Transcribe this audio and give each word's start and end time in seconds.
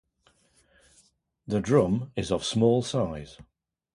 The 1.45 1.59
drum 1.59 2.11
is 2.15 2.31
of 2.31 2.43
small 2.43 2.81
size. 2.81 3.37